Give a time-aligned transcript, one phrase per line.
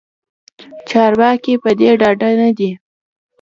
[0.89, 2.69] چارواکې پدې ډاډه ندي